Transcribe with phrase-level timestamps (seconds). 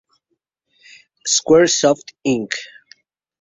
[1.27, 2.53] Square Soft, Inc.